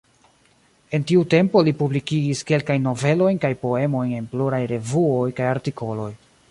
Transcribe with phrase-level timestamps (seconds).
[0.97, 6.15] En tiu tempo, li publikigis kelkajn novelojn kaj poemojn en pluraj revuoj kaj artikoloj.